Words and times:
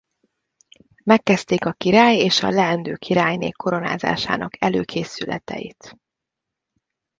Megkezdték 1.03 1.65
a 1.65 1.71
király 1.73 2.17
és 2.17 2.43
a 2.43 2.49
leendő 2.49 2.95
királyné 2.95 3.49
koronázásának 3.49 4.61
előkészületeit. 4.63 5.97